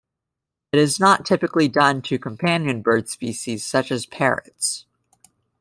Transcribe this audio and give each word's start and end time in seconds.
It 0.71 0.79
is 0.79 0.99
not 0.99 1.27
typically 1.27 1.67
done 1.67 2.01
to 2.01 2.17
companion 2.17 2.81
bird 2.81 3.07
species 3.07 3.63
such 3.63 3.91
as 3.91 4.07
parrots. 4.07 4.87